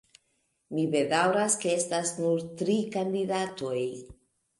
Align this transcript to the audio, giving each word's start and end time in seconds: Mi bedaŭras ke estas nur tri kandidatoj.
Mi 0.77 0.85
bedaŭras 0.95 1.57
ke 1.63 1.69
estas 1.79 2.13
nur 2.21 2.41
tri 2.63 2.79
kandidatoj. 2.97 3.77